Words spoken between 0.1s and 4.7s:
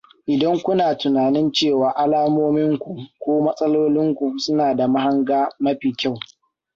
idan kuna tunanin cewa alamominku ko matsalolinku suna